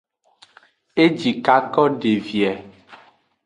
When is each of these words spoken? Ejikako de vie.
Ejikako 1.03 1.85
de 2.01 2.17
vie. 2.25 2.51